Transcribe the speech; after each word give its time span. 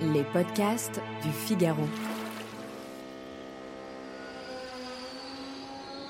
Les 0.00 0.24
podcasts 0.24 1.00
du 1.22 1.30
Figaro. 1.30 1.84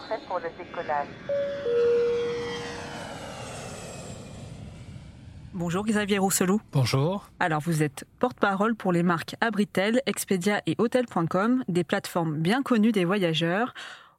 Prêt 0.06 0.20
pour 0.26 0.38
le 0.38 0.48
décollage. 0.58 1.08
Bonjour 5.52 5.84
Xavier 5.84 6.18
Rousselou. 6.18 6.60
Bonjour. 6.72 7.30
Alors 7.38 7.60
vous 7.60 7.84
êtes 7.84 8.04
porte-parole 8.18 8.74
pour 8.74 8.90
les 8.90 9.04
marques 9.04 9.36
Abritel, 9.40 10.02
Expedia 10.04 10.60
et 10.66 10.74
Hotel.com, 10.78 11.62
des 11.68 11.84
plateformes 11.84 12.38
bien 12.38 12.62
connues 12.62 12.90
des 12.90 13.04
voyageurs. 13.04 13.72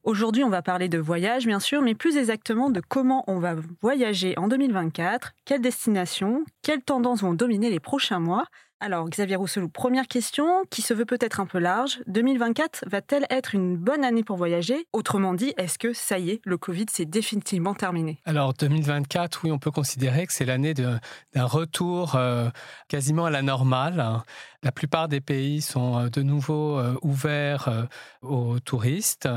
Aujourd'hui, 0.06 0.44
on 0.44 0.50
va 0.50 0.62
parler 0.62 0.88
de 0.88 1.00
voyage, 1.00 1.48
bien 1.48 1.60
sûr, 1.60 1.82
mais 1.82 1.96
plus 1.96 2.16
exactement 2.16 2.70
de 2.70 2.80
comment 2.80 3.24
on 3.28 3.40
va 3.40 3.56
voyager 3.82 4.38
en 4.38 4.48
2024, 4.48 5.34
quelles 5.46 5.62
destinations, 5.62 6.46
quelles 6.62 6.84
tendances 6.84 7.22
vont 7.22 7.34
dominer 7.34 7.72
les 7.72 7.80
prochains 7.80 8.20
mois. 8.20 8.46
Alors, 8.82 9.10
Xavier 9.10 9.38
Rousselou, 9.38 9.70
première 9.70 10.08
question, 10.08 10.46
qui 10.70 10.82
se 10.82 10.94
veut 10.94 11.05
peut-être 11.05 11.40
un 11.40 11.46
peu 11.46 11.60
large. 11.60 12.02
2024 12.08 12.84
va-t-elle 12.88 13.26
être 13.30 13.55
une 13.55 13.77
bonne 13.77 14.04
année 14.04 14.24
pour 14.24 14.36
voyager? 14.36 14.86
Autrement 14.91 15.34
dit, 15.34 15.54
est-ce 15.58 15.80
que 15.80 15.94
ça 15.94 16.20
y 16.20 16.32
est, 16.32 16.41
le 16.44 16.58
Covid 16.58 16.88
s'est 16.91 17.05
définitivement 17.05 17.74
terminé? 17.74 18.20
Alors 18.26 18.54
2024, 18.54 19.41
oui, 19.46 19.52
on 19.52 19.60
peut 19.60 19.72
considérer 19.72 20.27
que 20.27 20.34
c'est 20.34 20.44
l'année 20.44 20.74
d'un 20.74 20.99
retour 21.46 22.16
euh, 22.16 22.49
quasiment 22.90 23.26
à 23.26 23.30
la 23.30 23.41
normale. 23.41 24.22
La 24.62 24.72
plupart 24.74 25.08
des 25.08 25.21
pays 25.21 25.62
sont 25.62 25.98
euh, 25.98 26.10
de 26.10 26.21
nouveau 26.21 26.77
euh, 26.77 26.96
ouverts 27.02 27.88
aux 28.21 28.60
touristes. 28.60 29.30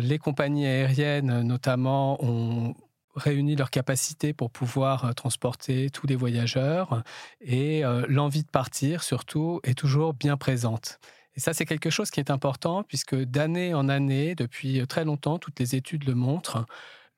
Les 0.00 0.18
compagnies 0.18 0.66
aériennes, 0.66 1.42
notamment, 1.42 2.22
ont 2.24 2.74
réuni 3.14 3.56
leurs 3.56 3.70
capacités 3.70 4.32
pour 4.32 4.50
pouvoir 4.50 5.04
euh, 5.04 5.12
transporter 5.12 5.90
tous 5.90 6.06
les 6.06 6.16
voyageurs 6.16 7.02
et 7.40 7.84
euh, 7.84 8.04
l'envie 8.08 8.42
de 8.42 8.50
partir 8.50 9.02
surtout 9.02 9.60
est 9.64 9.78
toujours 9.78 10.14
bien 10.14 10.36
présente. 10.36 10.98
Et 11.36 11.40
ça, 11.40 11.52
c'est 11.52 11.64
quelque 11.64 11.90
chose 11.90 12.10
qui 12.10 12.20
est 12.20 12.30
important 12.30 12.82
puisque 12.82 13.16
d'année 13.16 13.74
en 13.74 13.88
année, 13.88 14.34
depuis 14.34 14.86
très 14.86 15.04
longtemps, 15.04 15.38
toutes 15.38 15.58
les 15.60 15.76
études 15.76 16.04
le 16.04 16.14
montrent, 16.14 16.66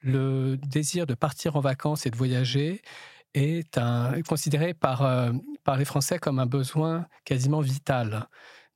le 0.01 0.57
désir 0.57 1.07
de 1.07 1.15
partir 1.15 1.57
en 1.57 1.61
vacances 1.61 2.07
et 2.07 2.11
de 2.11 2.17
voyager 2.17 2.83
est 3.35 3.81
considéré 4.29 4.75
par, 4.75 5.03
euh, 5.03 5.33
par 5.65 5.77
les 5.77 5.87
Français 5.87 6.19
comme 6.19 6.39
un 6.39 6.47
besoin 6.47 7.07
quasiment 7.25 7.61
vital. 7.61 8.29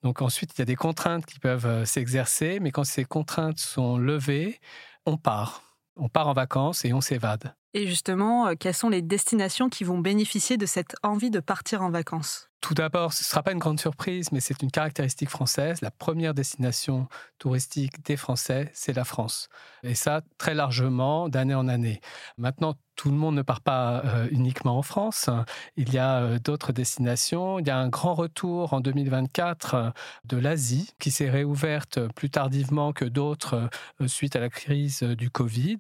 Donc 0.02 0.22
ensuite, 0.22 0.54
il 0.54 0.60
y 0.60 0.62
a 0.62 0.66
des 0.66 0.76
contraintes 0.76 1.26
qui 1.26 1.38
peuvent 1.38 1.84
s'exercer, 1.84 2.58
mais 2.60 2.70
quand 2.70 2.84
ces 2.84 3.04
contraintes 3.04 3.58
sont 3.58 3.98
levées, 3.98 4.60
on 5.04 5.16
part 5.16 5.65
on 5.96 6.08
part 6.08 6.28
en 6.28 6.32
vacances 6.32 6.84
et 6.84 6.92
on 6.92 7.00
s'évade. 7.00 7.54
Et 7.74 7.86
justement, 7.86 8.48
euh, 8.48 8.54
quelles 8.58 8.74
sont 8.74 8.88
les 8.88 9.02
destinations 9.02 9.68
qui 9.68 9.84
vont 9.84 9.98
bénéficier 9.98 10.56
de 10.56 10.66
cette 10.66 10.96
envie 11.02 11.30
de 11.30 11.40
partir 11.40 11.82
en 11.82 11.90
vacances? 11.90 12.48
Tout 12.66 12.74
d'abord, 12.74 13.12
ce 13.12 13.20
ne 13.20 13.24
sera 13.26 13.44
pas 13.44 13.52
une 13.52 13.60
grande 13.60 13.78
surprise, 13.78 14.32
mais 14.32 14.40
c'est 14.40 14.60
une 14.60 14.72
caractéristique 14.72 15.30
française. 15.30 15.82
La 15.82 15.92
première 15.92 16.34
destination 16.34 17.06
touristique 17.38 18.04
des 18.04 18.16
Français, 18.16 18.72
c'est 18.74 18.92
la 18.92 19.04
France. 19.04 19.48
Et 19.84 19.94
ça, 19.94 20.22
très 20.36 20.52
largement, 20.52 21.28
d'année 21.28 21.54
en 21.54 21.68
année. 21.68 22.00
Maintenant, 22.38 22.74
tout 22.96 23.10
le 23.10 23.16
monde 23.16 23.36
ne 23.36 23.42
part 23.42 23.60
pas 23.60 24.02
euh, 24.04 24.26
uniquement 24.30 24.78
en 24.78 24.82
France. 24.82 25.30
Il 25.76 25.92
y 25.92 25.98
a 25.98 26.22
euh, 26.22 26.38
d'autres 26.38 26.72
destinations. 26.72 27.58
Il 27.58 27.66
y 27.66 27.70
a 27.70 27.78
un 27.78 27.88
grand 27.88 28.14
retour 28.14 28.72
en 28.72 28.80
2024 28.80 29.74
euh, 29.74 29.90
de 30.24 30.38
l'Asie 30.38 30.90
qui 30.98 31.10
s'est 31.10 31.30
réouverte 31.30 32.00
plus 32.14 32.30
tardivement 32.30 32.92
que 32.92 33.04
d'autres 33.04 33.68
suite 34.06 34.34
à 34.34 34.40
la 34.40 34.48
crise 34.48 35.02
du 35.02 35.30
Covid. 35.30 35.78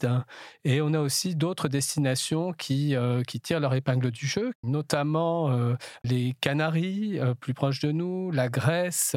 Et 0.64 0.82
on 0.82 0.92
a 0.92 1.00
aussi 1.00 1.34
d'autres 1.34 1.68
destinations 1.68 2.52
qui, 2.52 2.94
qui 3.26 3.40
tirent 3.40 3.60
leur 3.60 3.72
épingle 3.74 4.10
du 4.10 4.26
jeu, 4.26 4.52
notamment 4.62 5.50
les 6.04 6.34
Canaries, 6.40 6.75
plus 7.40 7.54
proches 7.54 7.80
de 7.80 7.92
nous, 7.92 8.30
la 8.30 8.48
Grèce, 8.48 9.16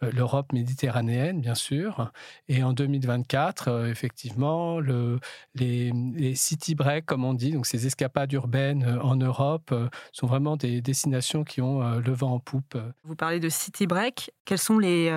l'Europe 0.00 0.52
méditerranéenne, 0.52 1.40
bien 1.40 1.54
sûr. 1.54 2.12
Et 2.48 2.62
en 2.62 2.72
2024, 2.72 3.86
effectivement, 3.88 4.80
le, 4.80 5.18
les, 5.54 5.92
les 6.14 6.34
city 6.34 6.74
breaks, 6.74 7.06
comme 7.06 7.24
on 7.24 7.36
donc 7.36 7.66
ces 7.66 7.86
escapades 7.86 8.32
urbaines 8.32 8.84
euh, 8.84 9.00
en 9.00 9.16
Europe 9.16 9.70
euh, 9.72 9.88
sont 10.12 10.26
vraiment 10.26 10.56
des 10.56 10.80
destinations 10.80 11.44
qui 11.44 11.60
ont 11.60 11.82
euh, 11.82 12.00
le 12.00 12.12
vent 12.12 12.34
en 12.34 12.38
poupe. 12.40 12.76
Vous 13.04 13.14
parlez 13.14 13.40
de 13.40 13.48
city 13.48 13.86
break. 13.86 14.32
Quelles 14.44 14.58
sont 14.58 14.78
les, 14.78 15.10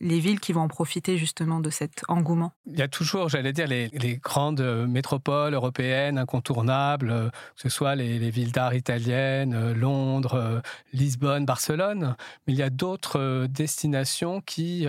les 0.00 0.20
villes 0.20 0.40
qui 0.40 0.52
vont 0.52 0.60
en 0.60 0.68
profiter 0.68 1.16
justement 1.16 1.60
de 1.60 1.70
cet 1.70 2.02
engouement? 2.08 2.52
Il 2.66 2.78
y 2.78 2.82
a 2.82 2.88
toujours, 2.88 3.30
j'allais 3.30 3.54
dire, 3.54 3.66
les, 3.66 3.88
les, 3.88 4.18
grandes 4.18 4.60
métropoles 4.60 5.54
européennes 5.54 6.18
incontournables, 6.18 7.30
que 7.56 7.62
ce 7.62 7.70
soit 7.70 7.94
les, 7.94 8.18
les 8.18 8.28
villes 8.28 8.52
d'art 8.52 8.74
italiennes, 8.74 9.72
Londres, 9.72 10.60
Lisbonne, 10.92 11.33
Barcelone. 11.40 12.16
Mais 12.46 12.52
il 12.52 12.58
y 12.58 12.62
a 12.62 12.70
d'autres 12.70 13.46
destinations 13.46 14.40
qui, 14.40 14.86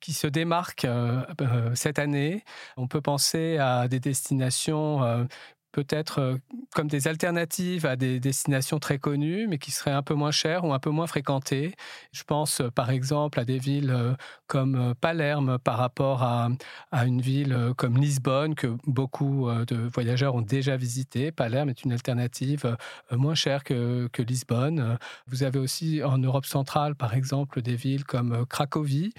qui 0.00 0.12
se 0.12 0.26
démarquent 0.26 0.86
cette 1.74 1.98
année. 1.98 2.44
On 2.76 2.88
peut 2.88 3.00
penser 3.00 3.58
à 3.58 3.88
des 3.88 4.00
destinations 4.00 5.26
peut-être 5.76 6.20
euh, 6.20 6.36
comme 6.76 6.88
des 6.88 7.08
alternatives 7.08 7.86
à 7.86 7.96
des 7.96 8.20
destinations 8.20 8.78
très 8.78 8.98
connues, 8.98 9.46
mais 9.48 9.56
qui 9.56 9.70
seraient 9.70 9.92
un 9.92 10.02
peu 10.02 10.12
moins 10.12 10.30
chères 10.30 10.62
ou 10.66 10.74
un 10.74 10.78
peu 10.78 10.90
moins 10.90 11.06
fréquentées. 11.06 11.74
Je 12.12 12.22
pense 12.22 12.60
euh, 12.60 12.70
par 12.70 12.90
exemple 12.90 13.40
à 13.40 13.46
des 13.46 13.58
villes 13.58 13.90
euh, 13.90 14.12
comme 14.46 14.94
Palerme 15.00 15.58
par 15.58 15.78
rapport 15.78 16.22
à, 16.22 16.50
à 16.92 17.06
une 17.06 17.22
ville 17.22 17.72
comme 17.78 17.96
Lisbonne, 17.96 18.54
que 18.54 18.76
beaucoup 18.86 19.48
de 19.66 19.76
voyageurs 19.92 20.34
ont 20.34 20.42
déjà 20.42 20.76
visité. 20.76 21.32
Palerme 21.32 21.70
est 21.70 21.82
une 21.82 21.92
alternative 21.92 22.76
moins 23.10 23.34
chère 23.34 23.64
que, 23.64 24.08
que 24.12 24.22
Lisbonne. 24.22 24.98
Vous 25.26 25.42
avez 25.42 25.58
aussi 25.58 26.02
en 26.04 26.18
Europe 26.18 26.46
centrale, 26.46 26.94
par 26.94 27.14
exemple, 27.14 27.62
des 27.62 27.74
villes 27.74 28.04
comme 28.04 28.46
Cracovie 28.46 29.14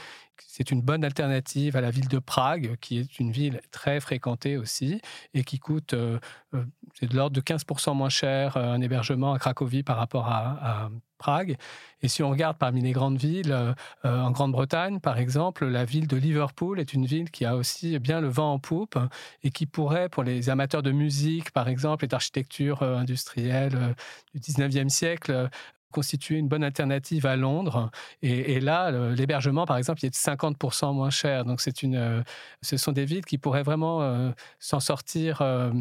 c'est 0.46 0.72
une 0.72 0.82
bonne 0.82 1.04
alternative 1.04 1.76
à 1.76 1.82
la 1.82 1.92
ville 1.92 2.08
de 2.08 2.20
Prague, 2.20 2.76
qui 2.82 3.00
est 3.00 3.20
une 3.20 3.32
ville 3.32 3.62
très 3.72 4.00
fréquentée 4.00 4.58
aussi 4.58 5.02
et 5.34 5.44
qui 5.44 5.60
coûte, 5.60 5.94
euh, 5.94 6.20
euh, 6.54 6.64
de 7.02 7.16
l'ordre 7.16 7.36
de 7.36 7.42
15% 7.48 7.96
moins 7.96 8.10
cher 8.10 8.58
euh, 8.58 8.74
un 8.74 8.82
hébergement 8.82 9.34
à 9.34 9.40
Cracovie 9.40 9.84
par 9.84 9.98
rapport 9.98 10.28
à, 10.28 10.90
Prague. 11.18 11.58
Et 12.04 12.10
si 12.10 12.22
on 12.22 12.30
regarde 12.30 12.58
parmi 12.60 12.80
les 12.80 12.92
grandes 12.92 13.18
villes, 13.18 13.74
en 14.04 14.30
Grande-Bretagne, 14.30 15.00
par 15.00 15.18
exemple, 15.18 15.66
la 15.66 15.84
ville 15.84 16.06
de 16.06 16.16
Liverpool 16.16 16.80
est 16.80 16.94
une 16.94 17.08
ville 17.08 17.32
qui 17.32 17.44
a 17.44 17.56
aussi 17.56 17.98
bien 17.98 18.22
le 18.22 18.28
vent 18.28 18.54
en 18.54 18.60
poupe 18.60 19.00
et 19.42 19.50
qui 19.50 19.66
pourrait, 19.66 20.10
pour 20.10 20.22
les 20.22 20.52
amateurs 20.52 20.84
de 20.84 20.92
musique, 20.92 21.50
par 21.50 21.70
exemple, 21.70 22.06
et 22.06 22.08
d'architecture 22.08 22.84
industrielle 22.84 23.96
du 24.36 24.40
19e 24.40 24.90
siècle, 24.90 25.50
constituer 25.92 26.38
une 26.38 26.48
bonne 26.48 26.64
alternative 26.64 27.26
à 27.26 27.36
Londres. 27.36 27.90
Et, 28.22 28.60
là, 28.60 28.92
l'hébergement, 28.92 29.66
par 29.66 29.78
exemple, 29.78 30.02
il 30.04 30.08
est 30.08 30.10
de 30.10 30.16
50% 30.16 30.94
moins 30.94 31.10
cher. 31.10 31.46
Donc, 31.46 31.62
c'est 31.62 31.82
une, 31.84 31.96
euh, 31.96 32.22
ce 32.62 32.78
sont 32.78 32.92
des 32.92 33.06
villes 33.06 33.26
qui 33.26 33.38
pourraient 33.38 33.64
vraiment 33.64 34.02
euh, 34.02 34.32
s'en 34.60 34.80
sortir 34.80 35.42
euh, 35.42 35.72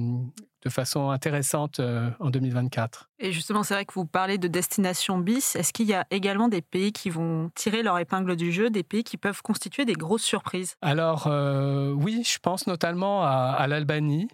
de 0.66 0.72
façon 0.72 1.10
intéressante 1.10 1.80
en 2.18 2.30
2024. 2.30 3.08
Et 3.18 3.32
justement, 3.32 3.62
c'est 3.62 3.72
vrai 3.72 3.84
que 3.86 3.94
vous 3.94 4.04
parlez 4.04 4.36
de 4.36 4.46
destination 4.46 5.18
bis. 5.18 5.56
Est-ce 5.56 5.72
qu'il 5.72 5.86
y 5.86 5.94
a 5.94 6.06
également 6.10 6.48
des 6.48 6.60
pays 6.60 6.92
qui 6.92 7.08
vont 7.08 7.50
tirer 7.54 7.82
leur 7.82 7.98
épingle 7.98 8.36
du 8.36 8.52
jeu, 8.52 8.68
des 8.68 8.82
pays 8.82 9.04
qui 9.04 9.16
peuvent 9.16 9.40
constituer 9.42 9.86
des 9.86 9.94
grosses 9.94 10.22
surprises? 10.22 10.76
Alors 10.82 11.26
oui, 11.96 12.22
je 12.24 12.38
pense 12.38 12.66
notamment 12.66 13.24
à, 13.24 13.66
l'Albanie, 13.68 14.28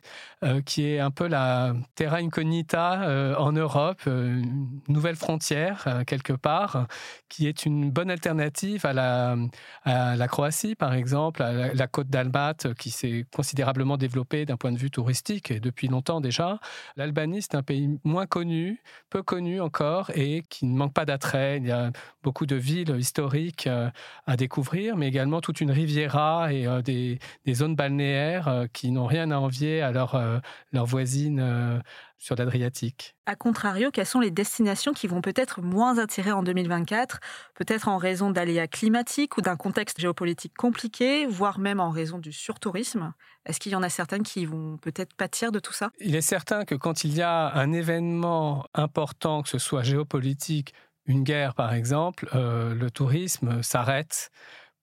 qui 0.67 0.87
est 0.87 0.99
un 0.99 1.11
peu 1.11 1.29
la 1.29 1.75
terra 1.94 2.17
incognita 2.17 3.37
en 3.38 3.52
Europe, 3.52 4.02
une 4.06 4.81
nouvelle 4.88 5.17
frontière 5.17 6.02
quelque 6.06 6.32
part, 6.32 6.87
qui 7.28 7.46
est 7.46 7.64
une 7.64 7.90
bonne 7.90 8.11
alternative 8.11 8.85
à 8.85 8.93
la, 8.93 10.28
Croatie, 10.28 10.75
par 10.75 10.94
exemple, 10.94 11.43
à 11.43 11.52
la, 11.52 11.75
la 11.75 11.87
côte 11.87 12.08
d'Albate, 12.08 12.75
qui 12.75 12.90
s'est 12.90 13.26
considérablement 13.35 13.96
développée 13.96 14.44
d'un 14.44 14.56
point 14.56 14.73
de 14.73 14.78
vue 14.78 14.90
touristique 14.90 15.50
et 15.50 15.61
depuis 15.61 15.88
longtemps 15.88 16.20
déjà. 16.20 16.58
L'Albanie, 16.96 17.43
c'est 17.43 17.55
un 17.55 17.62
pays 17.62 17.99
moins 18.05 18.26
connu, 18.26 18.71
peu 19.10 19.22
connu 19.22 19.60
encore, 19.60 20.10
et 20.14 20.42
qui 20.48 20.66
ne 20.66 20.76
manque 20.76 20.94
pas 20.94 21.04
d'attrait. 21.04 21.58
Il 21.58 21.66
y 21.66 21.70
a 21.70 21.90
beaucoup 22.22 22.46
de 22.46 22.56
villes 22.56 22.94
historiques 22.98 23.66
euh, 23.66 23.90
à 24.26 24.36
découvrir, 24.36 24.96
mais 24.96 25.08
également 25.08 25.40
toute 25.40 25.60
une 25.60 25.70
riviera 25.70 26.52
et 26.52 26.66
euh, 26.66 26.82
des, 26.82 27.19
zones 27.52 27.76
balnéaires 27.76 28.48
euh, 28.48 28.66
qui 28.72 28.90
n'ont 28.90 29.06
rien 29.06 29.30
à 29.30 29.36
envier 29.38 29.82
à 29.82 29.92
leurs 29.92 30.86
voisines 30.86 31.82
sur 32.22 32.36
l'Adriatique. 32.36 33.16
A 33.26 33.34
contrario, 33.34 33.90
quelles 33.90 34.06
sont 34.06 34.20
les 34.20 34.30
destinations 34.30 34.92
qui 34.92 35.08
vont 35.08 35.20
peut-être 35.20 35.60
moins 35.60 35.98
attirer 35.98 36.30
en 36.30 36.44
2024, 36.44 37.19
peut-être 37.56 37.88
en 37.88 37.96
raison 37.96 38.30
d'aléas 38.30 38.69
climatiques 38.69 39.36
ou 39.36 39.40
d'un 39.40 39.56
contexte 39.56 40.00
géopolitique 40.00 40.54
compliqué, 40.56 41.26
voire 41.26 41.58
même 41.58 41.80
en 41.80 41.90
raison 41.90 42.19
du 42.19 42.32
surtourisme? 42.32 43.12
Est-ce 43.44 43.58
qu'il 43.58 43.72
y 43.72 43.74
en 43.74 43.82
a 43.82 43.88
certaines 43.88 44.22
qui 44.22 44.46
vont 44.46 44.76
peut-être 44.76 45.14
pâtir 45.16 45.50
de 45.50 45.58
tout 45.58 45.72
ça? 45.72 45.90
Il 45.98 46.14
est 46.14 46.20
certain 46.20 46.64
que 46.64 46.76
quand 46.76 47.02
il 47.02 47.12
y 47.12 47.22
a 47.22 47.52
un 47.54 47.72
événement 47.72 48.66
important, 48.72 49.42
que 49.42 49.48
ce 49.48 49.58
soit 49.58 49.82
géopolitique, 49.82 50.75
une 51.06 51.25
guerre 51.25 51.54
par 51.54 51.75
exemple, 51.75 52.28
euh, 52.36 52.72
le 52.72 52.88
tourisme 52.92 53.64
s'arrête 53.64 54.30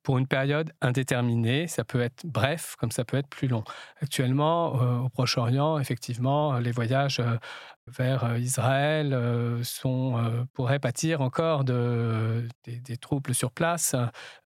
pour 0.04 0.18
une 0.18 0.28
période 0.28 0.72
indéterminée. 0.82 1.68
Ça 1.68 1.84
peut 1.84 2.02
être 2.02 2.26
bref, 2.26 2.76
comme 2.78 2.92
ça 2.92 3.06
peut 3.06 3.18
être 3.18 3.28
plus 3.28 3.48
long. 3.48 3.64
Actuellement, 4.02 4.82
euh, 4.82 4.98
au 5.00 5.10
Proche-Orient, 5.10 5.80
effectivement, 5.80 6.60
les 6.60 6.72
voyages 6.72 7.20
euh, 7.20 7.38
vers 7.88 8.38
Israël 8.38 9.18
sont, 9.64 10.46
pourraient 10.54 10.80
pâtir 10.80 11.22
encore 11.22 11.64
de, 11.64 12.48
des, 12.66 12.98
troubles 12.98 13.34
sur 13.34 13.52
place. 13.52 13.96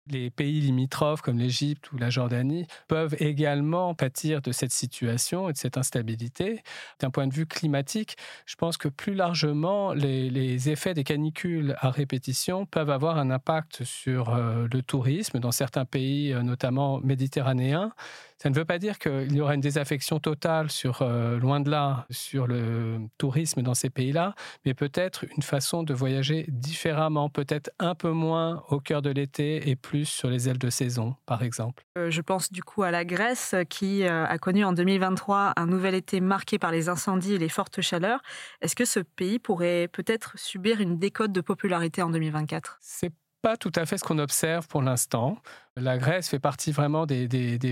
Les 0.06 0.30
pays 0.30 0.60
limitrophes 0.60 1.22
comme 1.22 1.38
l'Égypte 1.38 1.90
ou 1.92 1.98
la 1.98 2.10
Jordanie 2.10 2.66
peuvent 2.88 3.16
également 3.20 3.94
pâtir 3.94 4.42
de 4.42 4.52
cette 4.52 4.70
situation 4.70 5.48
et 5.48 5.52
de 5.52 5.58
cette 5.58 5.78
instabilité. 5.78 6.62
D'un 7.00 7.10
point 7.10 7.26
de 7.26 7.34
vue 7.34 7.46
climatique, 7.46 8.16
je 8.46 8.54
pense 8.56 8.76
que 8.76 8.88
plus 8.88 9.14
largement, 9.14 9.92
les 9.92 10.68
effets 10.70 10.94
des 10.94 11.04
canicules 11.04 11.74
à 11.80 11.90
répétition 11.90 12.66
peuvent 12.66 12.90
avoir 12.90 13.18
un 13.18 13.30
impact 13.30 13.84
sur 13.84 14.34
le 14.34 14.82
tourisme 14.82 15.38
dans 15.38 15.52
certains 15.52 15.84
pays, 15.84 16.34
notamment 16.42 17.00
méditerranéens. 17.00 17.92
Ça 18.38 18.50
ne 18.50 18.54
veut 18.54 18.64
pas 18.64 18.78
dire 18.78 18.98
qu'il 18.98 19.32
y 19.32 19.40
aura 19.40 19.54
une 19.54 19.60
désaffection 19.60 20.18
totale 20.18 20.70
sur, 20.70 21.02
euh, 21.02 21.38
loin 21.38 21.60
de 21.60 21.70
là, 21.70 22.06
sur 22.10 22.46
le 22.46 22.98
tourisme 23.16 23.62
dans 23.62 23.74
ces 23.74 23.90
pays-là, 23.90 24.34
mais 24.64 24.74
peut-être 24.74 25.24
une 25.36 25.42
façon 25.42 25.82
de 25.82 25.94
voyager 25.94 26.46
différemment, 26.48 27.28
peut-être 27.30 27.70
un 27.78 27.94
peu 27.94 28.10
moins 28.10 28.62
au 28.68 28.80
cœur 28.80 29.02
de 29.02 29.10
l'été 29.10 29.68
et 29.68 29.76
plus 29.76 30.06
sur 30.06 30.28
les 30.28 30.48
ailes 30.48 30.58
de 30.58 30.70
saison, 30.70 31.14
par 31.26 31.42
exemple. 31.42 31.84
Euh, 31.96 32.10
je 32.10 32.20
pense 32.20 32.50
du 32.50 32.62
coup 32.62 32.82
à 32.82 32.90
la 32.90 33.04
Grèce 33.04 33.54
qui 33.70 34.04
euh, 34.04 34.26
a 34.26 34.38
connu 34.38 34.64
en 34.64 34.72
2023 34.72 35.52
un 35.56 35.66
nouvel 35.66 35.94
été 35.94 36.20
marqué 36.20 36.58
par 36.58 36.72
les 36.72 36.88
incendies 36.88 37.34
et 37.34 37.38
les 37.38 37.48
fortes 37.48 37.80
chaleurs. 37.80 38.20
Est-ce 38.60 38.74
que 38.74 38.84
ce 38.84 39.00
pays 39.00 39.38
pourrait 39.38 39.88
peut-être 39.88 40.38
subir 40.38 40.80
une 40.80 40.98
décote 40.98 41.32
de 41.32 41.40
popularité 41.40 42.02
en 42.02 42.10
2024 42.10 42.78
C'est 42.80 43.12
pas 43.44 43.58
tout 43.58 43.72
à 43.74 43.84
fait 43.84 43.98
ce 43.98 44.04
qu'on 44.04 44.18
observe 44.18 44.66
pour 44.68 44.80
l'instant. 44.80 45.36
La 45.76 45.98
Grèce 45.98 46.30
fait 46.30 46.38
partie 46.38 46.72
vraiment 46.72 47.04
des, 47.04 47.28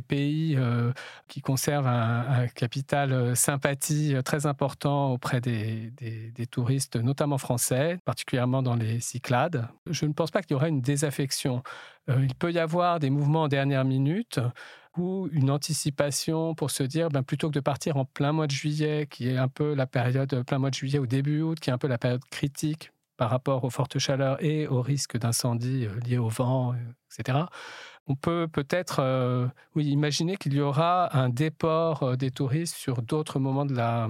pays 0.07 0.55
euh, 0.55 0.93
qui 1.29 1.41
conservent 1.41 1.87
un, 1.87 2.47
capital 2.49 3.11
euh, 3.11 3.35
sympathie 3.35 4.15
euh, 4.15 4.21
très 4.21 4.45
important 4.45 5.13
auprès 5.13 5.41
des, 5.41 5.91
touristes, 6.51 6.97
notamment 6.97 7.39
français, 7.39 7.99
particulièrement 8.05 8.63
dans 8.63 8.77
les 8.77 9.01
Cyclades. 9.01 9.67
Je 9.89 10.05
ne 10.05 10.13
pense 10.13 10.31
pas 10.31 10.43
qu'il 10.43 10.51
y 10.51 10.57
aura 10.57 10.69
une 10.69 10.83
désaffection. 10.83 11.63
il 12.07 12.35
peut 12.35 12.53
y 12.53 12.59
avoir 12.59 13.01
des 13.01 13.09
mouvements 13.09 13.45
en 13.45 13.49
dernière 13.49 13.87
minute 13.87 14.41
ou 14.99 15.31
une 15.33 15.51
anticipation 15.51 16.55
pour 16.55 16.71
se 16.71 16.83
dire, 16.83 17.09
ben, 17.09 17.23
plutôt 17.23 17.49
que 17.49 17.55
de 17.55 17.61
partir 17.61 17.97
en 17.97 18.05
plein 18.05 18.33
mois 18.33 18.47
de 18.47 18.53
juillet, 18.53 19.07
qui 19.11 19.31
est 19.31 19.39
un 19.39 19.49
peu 19.49 19.73
la 19.73 19.87
période, 19.87 20.45
plein 20.45 20.59
mois 20.59 20.69
de 20.69 20.75
juillet 20.75 20.99
au 20.99 21.07
début 21.07 21.41
août, 21.41 21.59
qui 21.61 21.71
est 21.71 21.73
un 21.73 21.79
peu 21.79 21.89
la 21.89 21.97
période 21.97 22.23
critique 22.31 22.93
par 23.23 23.31
rapport 23.31 23.63
aux 23.63 23.71
fortes 23.71 24.01
chaleurs 24.01 24.43
et 24.43 24.67
au 24.67 24.83
risque 24.83 25.17
d'incendie 25.17 25.87
euh, 25.87 26.01
lié 26.01 26.19
au 26.19 26.29
vent, 26.29 26.73
euh, 26.73 26.77
etc. 27.17 27.39
On 28.09 28.17
peut 28.17 28.49
peut-être 28.53 28.99
euh, 28.99 29.47
imaginer 29.77 30.37
qu'il 30.37 30.55
y 30.55 30.61
aura 30.61 31.17
un 31.17 31.29
déport 31.29 32.17
des 32.17 32.33
touristes 32.33 32.75
sur 32.75 33.01
d'autres 33.01 33.39
moments 33.39 33.65
de 33.65 33.77
la, 33.77 34.09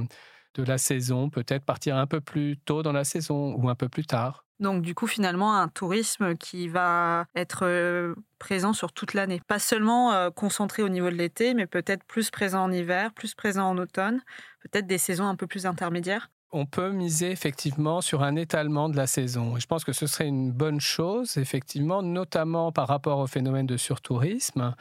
de 0.55 0.63
la 0.63 0.79
saison, 0.79 1.29
peut-être 1.29 1.63
partir 1.63 1.99
un 1.99 2.07
peu 2.07 2.23
plus 2.23 2.57
tôt 2.65 2.83
dans 2.83 2.93
la 2.93 3.05
saison 3.05 3.55
ou 3.57 3.69
un 3.69 3.75
peu 3.75 3.91
plus 3.91 4.07
tard. 4.07 4.47
Donc 4.61 4.81
du 4.81 4.95
coup, 4.95 5.07
finalement, 5.07 5.59
un 5.59 5.69
tourisme 5.69 6.35
qui 6.35 6.69
va 6.69 7.27
être 7.35 8.15
présent 8.39 8.73
sur 8.73 8.95
toute 8.95 9.13
l'année. 9.13 9.43
Pas 9.47 9.59
seulement 9.59 10.31
concentré 10.31 10.83
au 10.83 10.89
niveau 10.89 11.11
de 11.11 11.17
l'été, 11.17 11.53
mais 11.53 11.67
peut-être 11.67 12.05
plus 12.05 12.31
présent 12.31 12.63
en 12.63 12.73
hiver, 12.73 13.13
plus 13.13 13.35
présent 13.35 13.69
en 13.69 13.77
automne, 13.77 14.23
peut-être 14.63 14.87
des 14.87 14.97
saisons 14.97 15.27
un 15.27 15.37
peu 15.37 15.47
plus 15.47 15.67
intermédiaires 15.67 16.31
on 16.53 16.67
peut 16.67 16.91
miser 16.91 17.31
effectivement 17.31 18.01
sur 18.01 18.23
un 18.23 18.37
étalement 18.37 18.89
de 18.89 18.97
la 18.97 19.07
saison. 19.07 19.59
Je 19.59 19.67
pense 19.67 19.85
que 19.85 19.93
ce 19.93 20.07
serait 20.07 20.29
une 20.29 20.53
bonne 20.53 20.81
chose, 20.81 21.39
effectivement, 21.39 22.03
notamment 22.03 22.73
par 22.73 22.89
rapport 22.89 23.19
au 23.19 23.27
phénomène 23.27 23.67
de 23.67 23.79
surtourisme, 23.79 24.75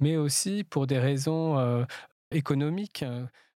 mais 0.00 0.16
aussi 0.16 0.64
pour 0.64 0.86
des 0.86 0.98
raisons 0.98 1.58
euh, 1.58 1.84
économiques. 2.30 3.04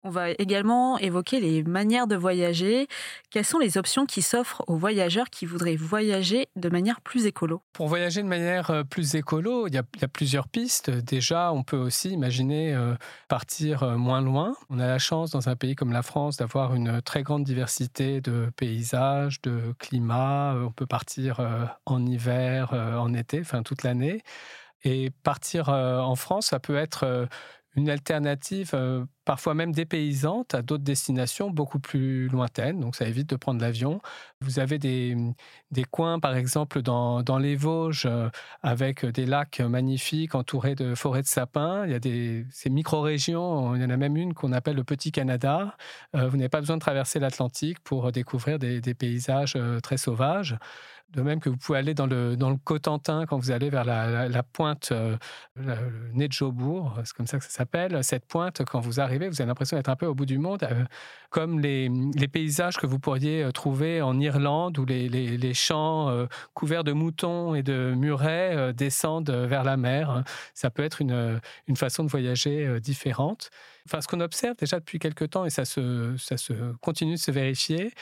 On 0.04 0.10
va 0.10 0.30
également 0.30 0.96
évoquer 0.98 1.40
les 1.40 1.64
manières 1.64 2.06
de 2.06 2.14
voyager. 2.14 2.86
Quelles 3.30 3.44
sont 3.44 3.58
les 3.58 3.78
options 3.78 4.06
qui 4.06 4.22
s'offrent 4.22 4.62
aux 4.68 4.76
voyageurs 4.76 5.28
qui 5.28 5.44
voudraient 5.44 5.74
voyager 5.74 6.46
de 6.54 6.68
manière 6.68 7.00
plus 7.00 7.26
écolo? 7.26 7.62
Pour 7.72 7.88
voyager 7.88 8.22
de 8.22 8.28
manière 8.28 8.70
euh, 8.70 8.84
plus 8.84 9.16
écolo, 9.16 9.66
il 9.66 9.74
y, 9.74 9.78
a, 9.78 10.08
plusieurs 10.08 10.46
pistes. 10.46 10.88
Déjà, 10.88 11.52
on 11.52 11.64
peut 11.64 11.76
aussi 11.76 12.10
imaginer 12.10 12.74
euh, 12.74 12.94
partir 13.26 13.82
euh, 13.82 13.96
moins 13.96 14.20
loin. 14.20 14.54
On 14.70 14.78
a 14.78 14.86
la 14.86 15.00
chance 15.00 15.32
dans 15.32 15.48
un 15.48 15.56
pays 15.56 15.74
comme 15.74 15.92
la 15.92 16.02
France 16.02 16.36
d'avoir 16.36 16.76
une 16.76 17.02
très 17.02 17.24
grande 17.24 17.42
diversité 17.42 18.20
de 18.20 18.52
paysages, 18.56 19.42
de 19.42 19.74
climats. 19.80 20.54
On 20.64 20.70
peut 20.70 20.86
partir 20.86 21.40
en 21.86 22.06
hiver, 22.06 22.72
en 22.72 23.12
été, 23.14 23.40
enfin 23.40 23.62
toute 23.62 23.82
l'année. 23.82 24.22
Et 24.84 25.10
partir 25.24 25.68
en 25.68 26.14
France, 26.14 26.46
ça 26.46 26.60
peut 26.60 26.76
être 26.76 27.28
une 27.76 27.90
alternative 27.90 28.70
euh, 28.74 29.04
parfois 29.28 29.52
même 29.52 29.72
dépaysante 29.72 30.54
à 30.54 30.62
d'autres 30.62 30.84
destinations 30.84 31.50
beaucoup 31.50 31.80
plus 31.80 32.28
lointaines. 32.28 32.80
Donc 32.80 32.96
ça 32.96 33.06
évite 33.06 33.28
de 33.28 33.36
prendre 33.36 33.60
l'avion. 33.60 34.00
Vous 34.40 34.58
avez 34.58 34.78
des, 34.78 35.14
des 35.70 35.84
coins, 35.84 36.18
par 36.18 36.34
exemple, 36.34 36.80
dans, 36.80 37.22
dans 37.22 37.36
les 37.36 37.54
Vosges, 37.54 38.06
euh, 38.06 38.30
avec 38.62 39.04
des 39.04 39.26
lacs 39.26 39.60
magnifiques 39.60 40.34
entourés 40.34 40.74
de 40.74 40.94
forêts 40.94 41.20
de 41.20 41.26
sapins. 41.26 41.84
Il 41.84 41.92
y 41.92 41.94
a 41.94 41.98
des, 41.98 42.46
ces 42.50 42.70
micro-régions, 42.70 43.74
il 43.74 43.82
y 43.82 43.84
en 43.84 43.90
a 43.90 43.98
même 43.98 44.16
une 44.16 44.32
qu'on 44.32 44.52
appelle 44.52 44.76
le 44.76 44.84
Petit 44.84 45.12
Canada. 45.12 45.76
Euh, 46.16 46.30
vous 46.30 46.38
n'avez 46.38 46.48
pas 46.48 46.60
besoin 46.60 46.76
de 46.76 46.80
traverser 46.80 47.18
l'Atlantique 47.18 47.80
pour 47.80 48.10
découvrir 48.10 48.58
des, 48.58 48.80
paysages 48.94 49.58
très 49.82 49.98
sauvages. 49.98 50.56
De 51.10 51.22
même 51.22 51.40
que 51.40 51.48
vous 51.48 51.56
pouvez 51.56 51.78
aller 51.78 51.94
dans 51.94 52.06
le, 52.06 52.36
dans 52.36 52.50
le 52.50 52.58
Cotentin 52.58 53.24
quand 53.24 53.38
vous 53.38 53.50
allez 53.50 53.70
vers 53.70 53.84
la, 53.84 54.42
pointe, 54.42 54.90
euh, 54.92 55.16
le 55.56 55.74
nez 56.12 56.28
de 56.28 56.32
Jobourg, 56.32 56.98
c'est 57.02 57.14
comme 57.14 57.26
ça 57.26 57.38
que 57.38 57.44
ça 57.44 57.50
s'appelle. 57.50 58.04
Cette 58.04 58.26
pointe, 58.26 58.62
quand 58.66 58.80
vous 58.80 59.00
arrivez, 59.00 59.17
vous 59.26 59.40
avez 59.40 59.48
l'impression 59.48 59.76
d'être 59.76 59.88
un 59.88 59.96
peu 59.96 60.06
au 60.06 60.14
bout 60.14 60.26
du 60.26 60.38
monde, 60.38 60.62
euh, 60.62 60.84
comme 61.30 61.58
les, 61.58 61.90
paysages 62.30 62.76
que 62.76 62.86
vous 62.86 62.98
pourriez 62.98 63.42
euh, 63.42 63.50
trouver 63.50 64.02
en 64.02 64.20
Irlande 64.20 64.78
où 64.78 64.84
les, 64.84 65.54
champs 65.54 66.26
couverts 66.54 66.84
de 66.84 66.92
moutons 66.92 67.54
et 67.54 67.62
de 67.62 67.94
murets 67.96 68.72
descendent 68.74 69.30
vers 69.30 69.64
la 69.64 69.76
mer. 69.76 70.22
Ça 70.54 70.70
peut 70.70 70.84
être 70.84 71.00
une, 71.00 71.40
façon 71.74 72.04
de 72.04 72.10
voyager 72.10 72.80
différente. 72.80 73.50
Enfin, 73.86 74.00
ce 74.00 74.06
qu'on 74.06 74.20
observe 74.20 74.56
déjà 74.56 74.78
depuis 74.78 74.98
quelques 74.98 75.30
temps, 75.30 75.46
et 75.46 75.50
ça 75.50 75.64
ça 75.64 76.36
se 76.36 76.72
continue 76.80 77.14
de 77.14 77.18
se 77.18 77.30
vérifier, 77.30 77.92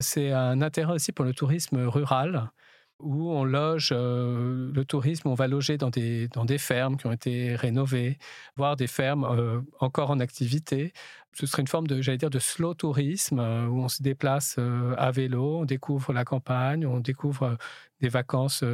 c'est 0.00 0.32
un 0.32 0.62
intérêt 0.62 0.94
aussi 0.94 1.12
pour 1.12 1.24
le 1.24 1.34
tourisme 1.34 1.86
rural 1.86 2.50
où 3.00 3.30
on 3.30 3.44
loge 3.44 3.90
euh, 3.92 4.70
le 4.72 4.84
tourisme, 4.84 5.28
on 5.28 5.34
va 5.34 5.48
loger 5.48 5.76
dans 5.76 5.90
des, 5.90 6.28
dans 6.28 6.44
des 6.44 6.58
fermes 6.58 6.96
qui 6.96 7.06
ont 7.06 7.12
été 7.12 7.54
rénovées, 7.54 8.18
voire 8.56 8.76
des 8.76 8.86
fermes 8.86 9.24
euh, 9.24 9.60
encore 9.80 10.10
en 10.10 10.20
activité. 10.20 10.92
Ce 11.32 11.46
serait 11.46 11.62
une 11.62 11.68
forme 11.68 11.86
de, 11.86 12.00
j'allais 12.00 12.18
dire, 12.18 12.30
de 12.30 12.38
slow 12.38 12.74
tourisme 12.74 13.38
euh, 13.40 13.66
où 13.66 13.80
on 13.80 13.88
se 13.88 14.02
déplace 14.02 14.58
à 14.96 15.10
vélo, 15.10 15.58
on 15.60 15.64
découvre 15.64 16.12
la 16.12 16.24
campagne, 16.24 16.86
on 16.86 17.00
découvre 17.00 17.58
des 18.00 18.08
vacances 18.08 18.64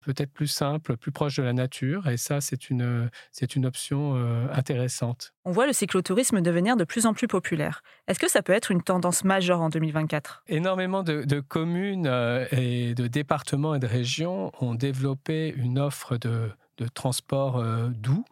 peut-être 0.00 0.32
plus 0.32 0.46
simple, 0.46 0.96
plus 0.96 1.12
proche 1.12 1.36
de 1.36 1.42
la 1.42 1.52
nature. 1.52 2.08
Et 2.08 2.16
ça, 2.16 2.40
c'est 2.40 2.70
une, 2.70 3.10
c'est 3.32 3.56
une 3.56 3.66
option 3.66 4.14
euh, 4.16 4.46
intéressante. 4.52 5.32
On 5.44 5.52
voit 5.52 5.66
le 5.66 5.72
cyclotourisme 5.72 6.40
devenir 6.40 6.76
de 6.76 6.84
plus 6.84 7.06
en 7.06 7.14
plus 7.14 7.28
populaire. 7.28 7.82
Est-ce 8.08 8.18
que 8.18 8.30
ça 8.30 8.42
peut 8.42 8.52
être 8.52 8.70
une 8.70 8.82
tendance 8.82 9.24
majeure 9.24 9.60
en 9.60 9.68
2024 9.68 10.44
Énormément 10.48 11.02
de, 11.02 11.22
de, 11.24 11.40
communes 11.40 12.06
euh, 12.06 12.46
et 12.52 12.94
de 12.94 13.06
départements 13.06 13.74
et 13.74 13.78
de 13.78 13.86
régions 13.86 14.52
ont 14.60 14.74
développé 14.74 15.52
une 15.56 15.78
offre 15.78 16.16
de, 16.16 16.50
de 16.78 16.88
transport 16.88 17.58
euh, 17.58 17.88
doux 17.88 18.24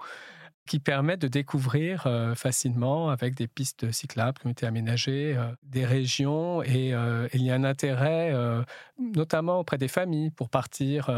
qui 0.69 0.79
permettent 0.79 1.23
de 1.23 1.29
découvrir 1.29 2.07
euh, 2.07 2.35
facilement 2.35 3.11
avec 3.11 3.35
des 3.35 3.49
pistes 3.49 3.91
cyclables 3.91 4.39
qui 4.39 4.47
ont 4.47 4.51
été 4.51 4.67
aménagées, 4.67 5.35
euh, 5.37 5.51
des 5.65 5.85
régions. 5.85 6.63
Et, 6.63 6.95
euh, 6.95 7.27
il 7.35 7.43
y 7.43 7.51
a 7.51 7.55
un 7.55 7.65
intérêt, 7.65 8.33
notamment 8.99 9.61
auprès 9.61 9.79
des 9.79 9.89
familles, 9.89 10.31
pour 10.31 10.49
partir. 10.51 11.11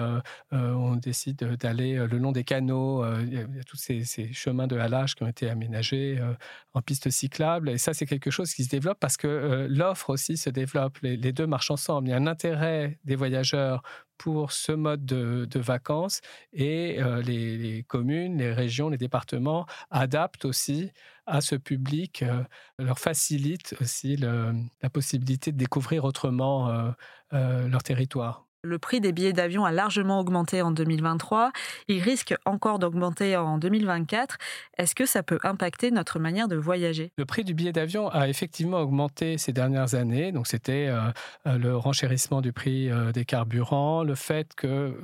on 0.53 0.97
décide 0.97 1.37
d'aller 1.57 1.95
le 1.97 2.19
long 2.19 2.33
des 2.33 2.45
canaux. 2.45 3.05
il, 3.21 3.35
y 3.35 3.39
a, 3.39 3.65
tous 3.65 3.77
ces, 3.77 4.05
chemins 4.33 4.67
de 4.67 4.79
halage 4.79 5.15
qui 5.15 5.23
ont 5.23 5.29
été 5.29 5.51
aménagés 5.51 6.21
en 6.75 6.83
pistes 6.83 7.11
cyclables. 7.11 7.69
Et 7.71 7.79
ça, 7.79 7.95
c'est 7.95 8.07
quelque 8.07 8.31
chose 8.31 8.53
qui 8.55 8.65
se 8.65 8.69
développe 8.69 8.99
parce 9.01 9.17
que 9.17 9.67
l'offre 9.69 10.11
aussi 10.11 10.37
se 10.37 10.51
développe. 10.51 10.99
Les 11.03 11.33
deux 11.33 11.47
marchent 11.47 11.71
ensemble. 11.71 12.09
Il 12.09 12.11
y 12.11 12.15
a 12.15 12.17
un 12.17 12.27
intérêt 12.27 12.99
des 13.05 13.17
voyageurs 13.17 13.83
pour 14.21 14.53
ce 14.53 14.73
mode 14.73 15.07
de, 15.07 15.59
vacances 15.59 16.21
et 16.53 17.01
euh, 17.01 17.23
les, 17.23 17.85
communes, 17.89 18.37
les 18.37 18.53
régions, 18.53 18.91
les 18.91 18.99
départements 18.99 19.65
adaptent 19.91 20.45
aussi 20.45 20.93
à 21.25 21.41
ce 21.41 21.55
public, 21.57 22.23
euh, 22.23 22.45
leur 22.79 22.99
facilitent 22.99 23.75
aussi 23.81 24.19
la 24.19 24.91
possibilité 24.93 25.53
de 25.53 25.57
découvrir 25.57 26.05
autrement 26.05 26.93
leur 27.33 27.83
territoire. 27.83 28.50
Le 28.63 28.79
prix 28.79 29.01
des 29.01 29.13
billets 29.13 29.33
d'avion 29.33 29.65
a 29.65 29.73
largement 29.73 30.21
augmenté 30.21 30.61
en 30.61 30.71
2023. 30.71 31.51
Il 31.89 32.03
risque 32.03 32.35
encore 32.45 32.79
d'augmenter 32.79 33.35
en 33.35 33.57
2024. 33.57 34.37
Est-ce 34.77 34.95
que 34.95 35.07
ça 35.07 35.23
peut 35.23 35.39
impacter 35.45 35.91
notre 35.91 36.19
manière 36.19 36.47
de 36.47 36.57
voyager? 36.57 37.11
Le 37.17 37.25
prix 37.25 37.43
du 37.43 37.55
billet 37.55 37.73
d'avion 37.73 38.11
a 38.11 38.29
effectivement 38.29 38.79
augmenté 38.81 39.39
ces 39.39 39.55
dernières 39.55 39.95
années. 39.95 40.31
Donc 40.31 40.47
c'était 40.47 40.89
euh, 40.89 41.01
euh, 41.47 41.57
le 41.57 41.75
renchérissement 41.75 42.43
du 42.43 42.53
prix 42.53 42.91
euh, 42.91 43.13
des 43.13 43.25
carburants, 43.25 44.05
le 44.05 44.15
fait 44.15 44.55
que 44.55 44.95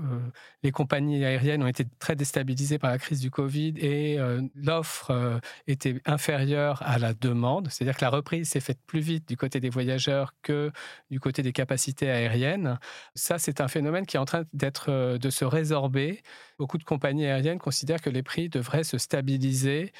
les 0.63 0.71
compagnies 0.71 1.25
aériennes 1.25 1.63
ont 1.63 1.67
été 1.67 1.87
très 1.99 2.15
déstabilisées 2.15 2.79
par 2.79 2.91
la 2.91 2.99
crise 2.99 3.21
du 3.21 3.31
Covid 3.31 3.75
et 3.79 4.19
l'offre 4.55 5.41
était 5.67 6.01
inférieure 6.05 6.83
à 6.85 6.99
la 6.99 7.15
demande. 7.15 7.69
C'est-à-dire 7.71 7.97
que 7.97 8.05
la 8.05 8.11
reprise 8.11 8.49
s'est 8.49 8.61
faite 8.61 8.81
plus 8.87 9.01
vite 9.01 9.29
du 9.29 9.37
côté 9.37 9.61
des 9.61 9.71
voyageurs 9.71 10.35
que 10.43 10.73
du 11.11 11.21
côté 11.21 11.43
des 11.43 11.53
capacités 11.53 12.11
aériennes. 12.11 12.79
Ça, 13.15 13.39
c'est 13.47 13.61
un 13.61 13.69
phénomène 13.69 14.07
qui 14.07 14.17
est 14.17 14.21
en 14.21 14.25
train 14.25 14.43
d'être, 14.53 14.87
euh, 14.91 15.19
de 15.19 15.31
se 15.31 15.45
résorber. 15.45 16.21
Beaucoup 16.59 16.79
de 16.79 16.85
compagnies 16.85 17.27
aériennes 17.27 17.61
considèrent 17.61 18.01
que 18.01 18.11
les 18.11 18.25
prix 18.25 18.49
devraient 18.49 18.83
se 18.83 18.99
stabiliser 18.99 19.93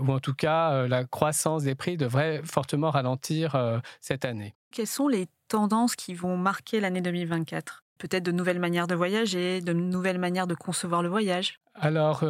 ou 0.00 0.10
en 0.10 0.20
tout 0.20 0.34
cas 0.34 0.72
euh, 0.72 0.88
la 0.88 1.04
croissance 1.04 1.64
des 1.64 1.74
prix 1.74 1.98
devrait 1.98 2.40
fortement 2.44 2.90
ralentir 2.90 3.54
euh, 3.54 3.78
cette 4.00 4.24
année. 4.24 4.54
Quelles 4.72 4.86
sont 4.86 5.06
les 5.06 5.28
tendances 5.48 5.96
qui 5.96 6.14
vont 6.14 6.36
marquer 6.38 6.80
l'année 6.80 7.02
2024 7.02 7.83
Peut-être 7.98 8.24
de 8.24 8.32
nouvelles 8.32 8.58
manières 8.58 8.86
de 8.86 8.94
voyager, 8.94 9.60
de 9.60 9.72
nouvelles 9.72 10.18
manières 10.18 10.46
de 10.46 10.54
concevoir 10.54 11.02
le 11.02 11.08
voyage 11.08 11.58
alors, 11.76 12.22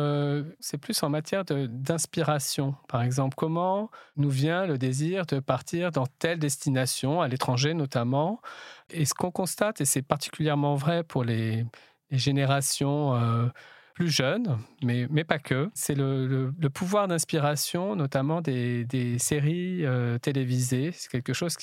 c'est 0.59 0.79
plus 0.79 1.03
en 1.03 1.11
matière 1.11 1.45
d'inspiration. 1.45 2.77
Par 2.89 3.03
exemple, 3.03 3.35
comment 3.37 3.91
nous 4.17 4.31
vient 4.31 4.65
le 4.65 4.79
désir 4.79 5.27
de 5.27 5.39
partir 5.39 5.91
dans 5.91 6.07
telle 6.07 6.39
destination, 6.39 7.21
à 7.21 7.29
l'étranger 7.29 7.75
notamment, 7.75 8.41
et 8.89 9.05
ce 9.05 9.13
qu'on 9.13 9.31
constate, 9.31 9.83
et 9.83 9.85
c'est 9.85 10.01
particulièrement 10.01 10.77
vrai 10.77 11.05
pour 11.05 11.25
les, 11.25 11.67
générations 12.11 13.15
euh, 13.17 13.49
plus 13.95 14.09
jeunes, 14.09 14.59
mais, 14.83 15.07
mais 15.11 15.25
pas 15.25 15.39
que, 15.39 15.71
c'est 15.75 15.95
le, 15.95 16.53
pouvoir 16.73 17.09
d'inspiration, 17.09 17.97
notamment 17.97 18.41
des, 18.41 19.19
séries 19.19 19.85
euh, 19.85 20.19
télévisées. 20.19 20.91
C'est 20.93 21.11
quelque 21.11 21.33
chose 21.33 21.57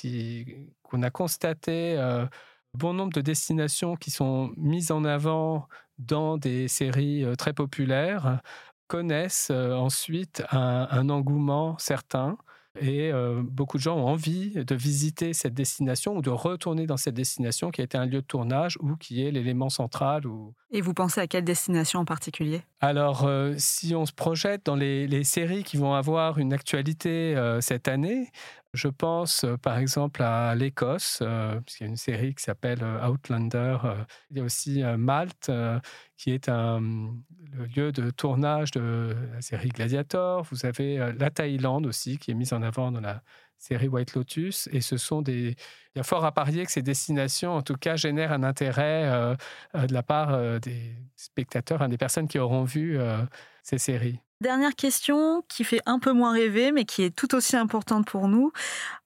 qu'on 0.84 1.04
a 1.04 1.10
constaté. 1.10 1.96
Euh, 1.98 2.26
bon 2.74 2.94
nombre 2.94 3.14
de 3.14 3.22
destinations 3.22 3.96
qui 3.96 4.12
sont 4.12 4.52
mises 4.58 4.92
en 4.92 5.04
avant 5.04 5.68
dans 6.00 6.38
des 6.38 6.68
séries 6.68 7.26
très 7.38 7.54
populaires 7.54 8.42
connaissent 8.88 9.52
ensuite 9.52 10.44
un 10.52 11.10
engouement 11.10 11.78
certain 11.78 12.38
et 12.80 13.12
euh, 13.12 13.42
beaucoup 13.44 13.78
de 13.78 13.82
gens 13.82 13.98
ont 13.98 14.08
envie 14.08 14.54
de 14.54 14.76
visiter 14.76 15.34
cette 15.34 15.54
destination 15.54 16.16
ou 16.16 16.22
de 16.22 16.30
retourner 16.30 16.86
dans 16.86 16.96
cette 16.96 17.16
destination 17.16 17.70
qui 17.70 17.82
a 17.82 17.84
été 17.84 17.98
un 17.98 18.06
lieu 18.06 18.22
de 18.22 18.26
tournage 18.26 18.78
ou 18.80 18.96
qui 18.96 19.26
est 19.26 19.32
l'élément 19.32 19.70
central. 19.70 20.26
Ou... 20.26 20.54
Et 20.72 20.80
vous 20.80 20.94
pensez 20.94 21.20
à 21.20 21.28
quelle 21.28 21.44
destination 21.44 22.00
en 22.00 22.06
particulier? 22.06 22.62
Alors, 22.80 23.26
euh, 23.26 23.54
si 23.58 23.94
on 23.94 24.06
se 24.06 24.14
projette 24.14 24.66
dans 24.66 24.76
les, 24.76 25.24
séries 25.24 25.64
qui 25.64 25.78
vont 25.78 25.94
avoir 25.94 26.40
une 26.40 26.54
actualité 26.54 27.36
euh, 27.36 27.60
cette 27.62 27.88
année, 27.88 28.32
je 28.74 28.88
pense 28.88 29.46
par 29.62 29.78
exemple 29.78 30.24
à 30.24 30.56
l'Écosse, 30.56 31.22
puisqu'il 31.66 31.84
y 31.84 31.88
a 31.88 31.90
une 31.90 31.98
série 31.98 32.34
qui 32.34 32.44
s'appelle 32.44 32.84
Outlander. 32.84 33.78
il 34.30 34.38
y 34.38 34.40
a 34.40 34.44
aussi 34.44 34.82
Malte, 34.98 35.52
qui 36.18 36.32
est 36.32 36.48
un, 36.48 36.80
le 37.52 37.66
lieu 37.76 37.92
de 37.92 38.10
tournage 38.12 38.72
de 38.72 39.16
la 39.34 39.42
série 39.42 39.70
Gladiator. 39.70 40.44
Vous 40.52 40.66
avez 40.66 41.14
la 41.18 41.30
Thaïlande 41.30 41.86
aussi, 41.86 42.18
qui 42.18 42.32
est 42.32 42.34
mise 42.34 42.54
en 42.54 42.62
avant 42.62 42.92
dans 42.92 43.02
la 43.02 43.22
série 43.58 43.88
White 43.88 44.16
Lotus. 44.16 44.70
Et 44.72 44.82
ce 44.82 44.98
sont 44.98 45.22
des. 45.22 45.56
Il 45.94 45.98
y 45.98 46.00
a 46.00 46.04
fort 46.04 46.24
à 46.24 46.32
parier 46.32 46.66
que 46.66 46.72
ces 46.72 46.82
destinations, 46.82 47.54
en 47.54 47.62
tout 47.62 47.76
cas, 47.76 47.98
génèrent 47.98 48.32
un 48.32 48.44
intérêt 48.44 49.36
de 49.74 49.94
la 49.94 50.04
part 50.04 50.60
des 50.62 50.96
spectateurs, 51.16 51.88
des 51.90 51.98
personnes 51.98 52.28
qui 52.28 52.40
auront 52.40 52.64
vu 52.64 52.98
ces 53.64 53.78
séries. 53.78 54.20
Dernière 54.42 54.74
question 54.74 55.44
qui 55.48 55.64
fait 55.64 55.82
un 55.86 56.00
peu 56.00 56.14
moins 56.14 56.34
rêver, 56.34 56.72
mais 56.72 56.84
qui 56.84 57.04
est 57.04 57.16
tout 57.16 57.36
aussi 57.36 57.56
importante 57.56 58.08
pour 58.08 58.28
nous. 58.28 58.52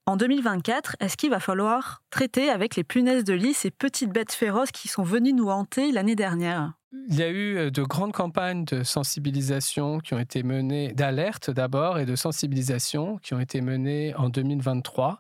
En 0.05 0.15
2024, 0.15 0.95
est-ce 1.01 1.17
qu'il 1.17 1.29
va 1.29 1.41
falloir 1.41 2.03
traiter 2.09 2.49
avec 2.49 2.77
les 2.77 2.85
punaises 2.85 3.25
de 3.25 3.33
lit, 3.33 3.53
ces 3.53 3.69
petites 3.69 4.13
bêtes 4.13 4.31
féroces 4.31 4.71
qui 4.71 4.87
sont 4.87 5.03
venues 5.03 5.33
nous 5.33 5.49
hanter 5.49 5.91
l'année 5.91 6.15
dernière? 6.15 6.71
Il 7.09 7.15
y 7.15 7.23
a 7.23 7.27
eu 7.27 7.57
euh, 7.57 7.69
de 7.69 7.83
grandes 7.83 8.13
campagnes 8.13 8.63
de 8.63 8.83
sensibilisation 8.83 9.99
qui 9.99 10.13
ont 10.13 10.19
été 10.19 10.41
menées, 10.41 10.93
d'alerte 10.93 11.51
d'abord, 11.51 11.99
et 11.99 12.05
de 12.05 12.15
sensibilisation 12.15 13.17
qui 13.17 13.33
ont 13.33 13.39
été 13.41 13.59
menées 13.59 14.15
en 14.15 14.29
2023 14.29 15.19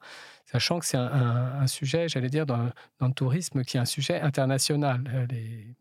sachant 0.55 0.79
que 0.79 0.85
c'est 0.85 0.97
un, 0.97 1.67
sujet, 1.67 2.07
j'allais 2.07 2.29
dire, 2.29 2.45
dans, 2.45 2.69
le 3.01 3.13
tourisme 3.13 3.63
qui 3.63 3.75
est 3.75 3.79
un 3.79 3.85
sujet 3.85 4.21
international. 4.21 5.03
Euh, 5.13 5.27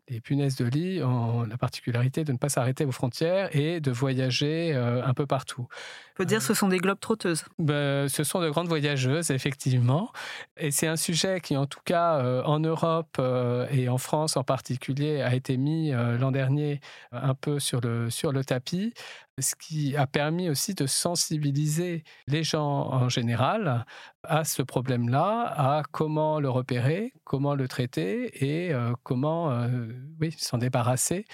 les, 0.09 0.19
punaises 0.19 0.55
de 0.55 0.65
lit 0.65 1.03
ont 1.03 1.43
la 1.43 1.57
particularité 1.57 2.23
de 2.23 2.31
ne 2.31 2.37
pas 2.37 2.49
s'arrêter 2.49 2.83
aux 2.85 2.91
frontières 2.91 3.55
et 3.55 3.79
de 3.79 3.91
voyager 3.91 4.73
euh, 4.73 5.05
un 5.05 5.13
peu 5.13 5.25
partout. 5.25 5.67
On 6.13 6.15
peut 6.17 6.25
dire 6.25 6.39
que 6.39 6.45
ce 6.45 6.53
sont 6.53 6.67
des 6.67 6.77
globes 6.77 6.99
trotteuses. 6.99 7.45
Ben, 7.59 8.07
ce 8.09 8.23
sont 8.23 8.41
de 8.41 8.49
grandes 8.49 8.67
voyageuses, 8.67 9.31
effectivement. 9.31 10.11
Et 10.57 10.71
c'est 10.71 10.87
un 10.87 10.95
sujet 10.95 11.41
qui, 11.41 11.55
en 11.57 11.65
tout 11.65 11.81
cas, 11.85 12.17
euh, 12.17 12.43
en 12.43 12.59
Europe 12.59 13.21
et 13.71 13.87
en 13.87 13.97
France 13.97 14.35
en 14.35 14.43
particulier, 14.43 15.21
a 15.21 15.33
été 15.35 15.57
mis 15.57 15.91
l'an 15.91 16.31
dernier 16.31 16.81
un 17.11 17.33
peu 17.33 17.59
sur 17.59 17.81
le, 17.81 18.09
sur 18.09 18.31
le 18.31 18.43
tapis 18.43 18.93
ce 19.39 19.55
qui 19.55 19.97
a 19.97 20.07
permis 20.07 20.49
aussi 20.49 20.75
de 20.75 20.85
sensibiliser 20.85 22.03
les 22.27 22.43
gens 22.43 22.89
en 22.91 23.09
général 23.09 23.85
à 24.23 24.45
ce 24.45 24.61
problème-là, 24.61 25.53
à 25.57 25.83
comment 25.91 26.39
le 26.39 26.49
repérer, 26.49 27.13
comment 27.25 27.53
le 27.53 27.67
traiter 27.67 28.45
et 28.45 28.73
euh, 28.73 28.93
comment 29.03 29.51
euh, 29.51 29.87
oui, 30.21 30.33
s'en 30.37 30.57
débarrasser. 30.57 31.25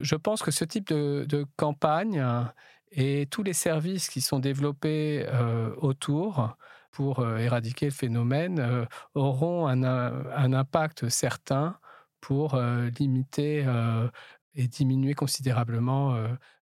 Je 0.00 0.16
pense 0.16 0.42
que 0.42 0.50
ce 0.50 0.64
type 0.64 0.88
de, 0.88 1.46
campagne 1.56 2.24
et 2.90 3.26
tous 3.30 3.42
les 3.42 3.52
services 3.52 4.08
qui 4.08 4.20
sont 4.20 4.40
développés 4.40 5.24
euh, 5.28 5.72
autour 5.76 6.56
pour 6.90 7.26
éradiquer 7.26 7.86
le 7.86 7.92
phénomène 7.92 8.86
auront 9.14 9.68
un, 9.68 9.82
un, 9.84 10.52
impact 10.54 11.10
certain 11.10 11.78
pour 12.22 12.58
limiter 12.98 13.66
et 14.54 14.66
diminuer 14.66 15.12
considérablement 15.12 16.16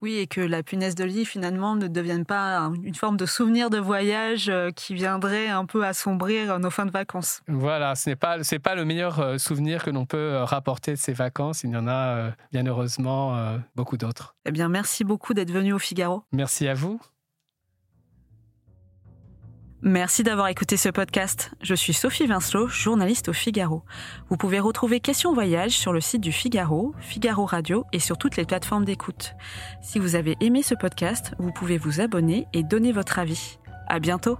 oui, 0.01 0.18
et 0.18 0.27
que 0.27 0.42
la 0.42 0.62
punaise 0.62 0.96
de 0.96 1.04
lit, 1.04 1.25
finalement, 1.25 1.75
ne 1.75 1.88
devienne 1.88 2.25
pas 2.25 2.72
une 2.84 2.94
forme 2.94 3.18
de 3.18 3.25
souvenir 3.25 3.70
de 3.70 3.80
voyage 3.80 4.48
euh, 4.50 4.70
qui 4.70 4.94
viendrait 4.94 5.48
un 5.48 5.66
peu 5.66 5.86
assombrir 5.86 6.60
nos 6.60 6.70
fins 6.70 6.86
de 6.86 6.92
vacances. 6.92 7.42
Voilà, 7.48 7.96
ce 7.96 8.12
n'est 8.12 8.16
pas, 8.16 8.44
c'est 8.44 8.60
pas 8.60 8.75
le 8.75 8.86
meilleur 8.86 9.20
euh, 9.20 9.38
souvenir 9.38 9.84
que 9.84 9.89
l'on 9.89 10.06
peut 10.06 10.18
euh, 10.18 10.46
rapporter 10.46 10.92
de 10.92 10.98
ces 10.98 11.13
vacances. 11.13 11.63
Il 11.63 11.72
y 11.72 11.75
en 11.75 11.88
a, 11.88 12.32
bien 12.51 12.66
heureusement, 12.66 13.58
beaucoup 13.75 13.98
d'autres. 13.98 14.36
Eh 14.46 14.51
bien, 14.51 14.70
merci 14.70 15.04
beaucoup 15.04 15.34
d'être 15.34 15.51
venu 15.51 15.74
au 15.74 15.80
Figaro. 15.80 16.24
Merci 16.32 16.68
à 16.68 16.74
vous. 16.74 17.00
Merci 19.84 20.24
d'avoir 20.24 20.48
écouté 20.48 20.76
ce 20.76 20.90
podcast. 20.90 21.52
Je 21.62 21.76
suis 21.76 21.94
Sophie 21.94 22.26
Vincelot, 22.26 22.68
journaliste 22.68 23.30
au 23.30 23.34
Figaro. 23.34 23.84
Vous 24.28 24.36
pouvez 24.36 24.60
retrouver 24.60 25.00
Questions 25.00 25.34
Voyage 25.34 25.72
sur 25.72 25.94
le 25.94 26.02
site 26.02 26.22
du 26.22 26.32
Figaro, 26.32 26.96
Figaro 27.00 27.46
Radio 27.46 27.86
et 27.94 28.00
sur 28.00 28.18
toutes 28.18 28.38
les 28.38 28.46
plateformes 28.46 28.86
d'écoute. 28.86 29.36
Si 29.82 30.00
vous 30.00 30.16
avez 30.16 30.36
aimé 30.42 30.64
ce 30.64 30.74
podcast, 30.74 31.34
vous 31.38 31.52
pouvez 31.52 31.78
vous 31.78 32.02
abonner 32.02 32.48
et 32.54 32.64
donner 32.64 32.92
votre 32.92 33.20
avis. 33.20 33.60
À 33.88 34.00
bientôt! 34.00 34.40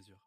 mesure. 0.00 0.18